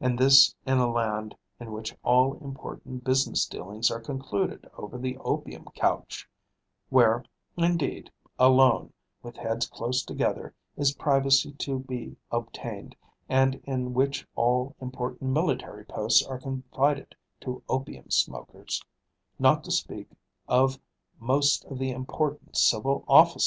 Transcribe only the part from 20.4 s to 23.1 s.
of most of the important civil